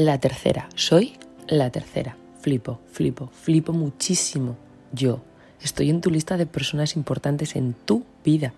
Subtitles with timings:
[0.00, 1.14] La tercera, soy
[1.48, 2.16] la tercera.
[2.40, 4.56] Flipo, flipo, flipo muchísimo.
[4.92, 5.22] Yo
[5.60, 8.54] estoy en tu lista de personas importantes en tu vida,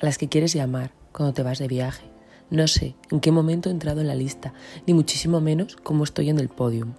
[0.00, 2.04] a las que quieres llamar cuando te vas de viaje.
[2.50, 4.54] No sé en qué momento he entrado en la lista,
[4.86, 6.92] ni muchísimo menos cómo estoy en el podium.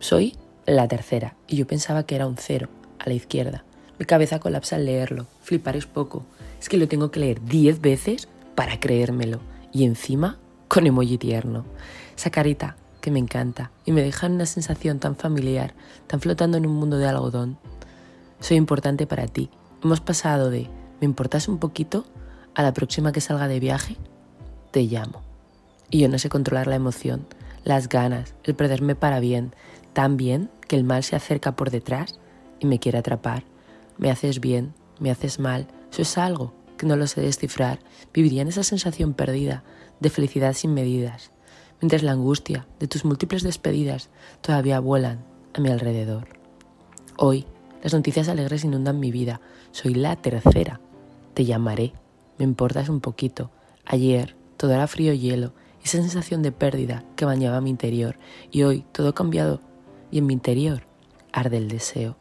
[0.00, 0.36] Soy
[0.66, 2.68] la tercera, y yo pensaba que era un cero,
[2.98, 3.64] a la izquierda.
[3.98, 5.26] Mi cabeza colapsa al leerlo.
[5.40, 6.26] Flipar es poco.
[6.60, 9.40] Es que lo tengo que leer diez veces para creérmelo.
[9.72, 10.36] Y encima
[10.68, 11.64] con emoji tierno.
[12.14, 15.74] Esa carita que me encanta y me deja una sensación tan familiar,
[16.06, 17.58] tan flotando en un mundo de algodón.
[18.40, 19.50] Soy importante para ti.
[19.82, 20.70] Hemos pasado de
[21.02, 22.06] ¿me importas un poquito?
[22.54, 23.98] a la próxima que salga de viaje,
[24.70, 25.20] te llamo.
[25.90, 27.26] Y yo no sé controlar la emoción,
[27.62, 29.52] las ganas, el perderme para bien,
[29.92, 32.18] tan bien que el mal se acerca por detrás
[32.58, 33.44] y me quiere atrapar.
[33.98, 37.80] Me haces bien, me haces mal, eso es algo que no lo sé descifrar.
[38.14, 39.62] Viviría en esa sensación perdida
[40.00, 41.32] de felicidad sin medidas,
[41.84, 44.08] mientras la angustia de tus múltiples despedidas
[44.40, 46.28] todavía vuelan a mi alrededor.
[47.18, 47.44] Hoy,
[47.82, 49.42] las noticias alegres inundan mi vida.
[49.70, 50.80] Soy la tercera.
[51.34, 51.92] Te llamaré.
[52.38, 53.50] Me importas un poquito.
[53.84, 55.52] Ayer todo era frío hielo,
[55.84, 58.16] esa sensación de pérdida que bañaba mi interior.
[58.50, 59.60] Y hoy todo ha cambiado
[60.10, 60.84] y en mi interior
[61.32, 62.16] arde el deseo.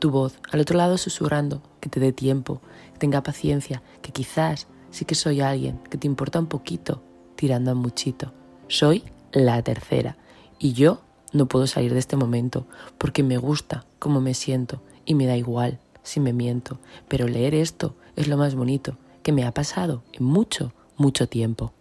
[0.00, 2.60] Tu voz al otro lado susurrando que te dé tiempo,
[2.92, 7.02] que tenga paciencia, que quizás sí que soy alguien que te importa un poquito,
[7.36, 8.34] tirando a muchito.
[8.70, 10.16] Soy la tercera
[10.60, 11.00] y yo
[11.32, 12.68] no puedo salir de este momento
[12.98, 17.52] porque me gusta cómo me siento y me da igual si me miento, pero leer
[17.52, 21.72] esto es lo más bonito que me ha pasado en mucho, mucho tiempo.